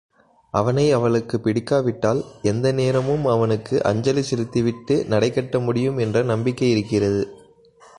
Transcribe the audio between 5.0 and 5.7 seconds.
நடைகட்ட